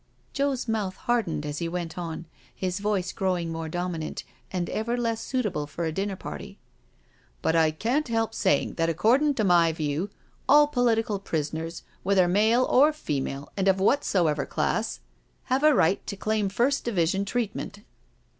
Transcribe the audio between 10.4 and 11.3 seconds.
all political